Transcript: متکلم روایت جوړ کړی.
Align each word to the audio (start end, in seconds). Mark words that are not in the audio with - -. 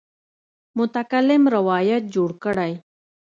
متکلم 0.77 1.43
روایت 1.55 2.03
جوړ 2.15 2.29
کړی. 2.43 2.71